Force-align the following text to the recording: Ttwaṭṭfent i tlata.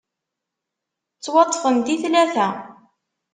Ttwaṭṭfent 1.15 1.87
i 1.93 1.95
tlata. 2.01 2.47